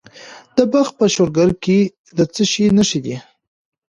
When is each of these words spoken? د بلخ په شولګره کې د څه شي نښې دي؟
د 0.55 0.57
بلخ 0.71 0.89
په 0.99 1.05
شولګره 1.13 1.55
کې 1.63 1.77
د 2.17 2.19
څه 2.33 2.43
شي 2.51 2.65
نښې 2.77 2.99
دي؟ 3.05 3.15